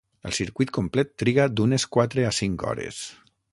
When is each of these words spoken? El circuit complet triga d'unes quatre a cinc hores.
El 0.27 0.33
circuit 0.37 0.71
complet 0.77 1.11
triga 1.25 1.45
d'unes 1.59 1.87
quatre 1.99 2.27
a 2.33 2.35
cinc 2.41 2.67
hores. 2.73 3.07